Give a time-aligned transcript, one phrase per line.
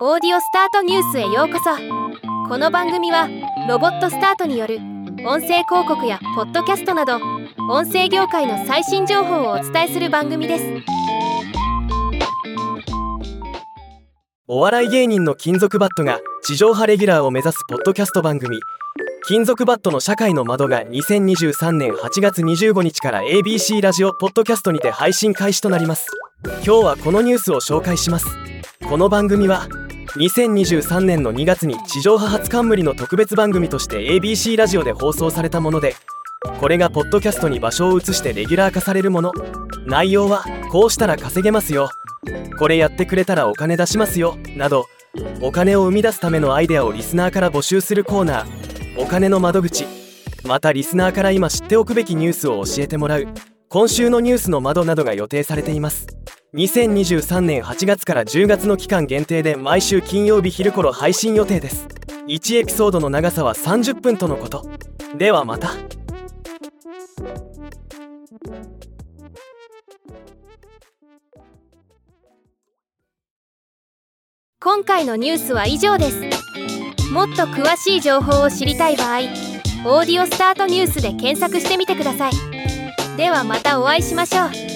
[0.00, 1.70] オーディオスタートニュースへようこそ。
[2.48, 3.28] この番組は
[3.68, 4.78] ロボットスタートによる
[5.24, 7.20] 音声広告やポッドキャストなど
[7.70, 10.64] 音声業界の最新情報をお伝えする番組です。
[14.48, 18.58] お笑い芸人の金属バットが地上波レギュラーを目指すポッドキャスト番組。
[19.28, 26.08] 金属バットの社会の窓が2023年8月25日から ABC ラジオポッドキャストにて配信開始となります。
[26.66, 28.26] 今日はこのニュースを紹介します。
[28.88, 29.68] この番組は
[30.16, 35.96] 2023年の2月に地上波初冠の特別番組として ABC ラジオで放送されたもので
[36.60, 39.32] これがポッドキャストに場所を移してレギュラー化されるもの。
[39.86, 41.88] 内容はこうしたら稼げますよ。
[42.58, 44.36] これやってくれたらお金出しますよ。
[44.56, 44.86] など
[45.40, 49.02] お金を生み出すためのアイデアをリスナーから募集するコーナー。
[49.02, 49.86] お金の窓口。
[50.44, 53.26] またリスナーから今知っておくべきニュースを教えてもらう。
[53.68, 56.06] 今週のニュースの窓などが予定されています。
[56.54, 61.88] 2023年8月から10月の期間限定で毎週金曜日昼頃配信予定です。
[62.28, 64.64] 1エピソードの長さは30分とのこと。
[65.18, 65.70] ではまた。
[74.60, 76.20] 今回のニュースは以上です。
[77.12, 79.18] もっと詳しい情報を知りたい場合
[79.86, 82.32] 「オーディオスタートニュース」で検索してみてください。
[83.16, 84.73] ではまたお会いしましょう。